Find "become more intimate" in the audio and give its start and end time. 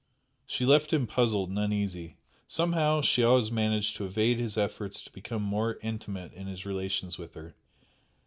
5.11-6.33